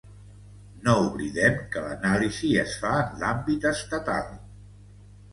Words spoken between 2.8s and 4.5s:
fa en l’àmbit estatal.